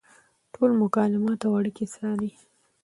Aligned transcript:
ټول 0.53 0.69
مکالمات 0.81 1.39
او 1.47 1.53
اړیکې 1.59 1.85
څاري. 1.93 2.31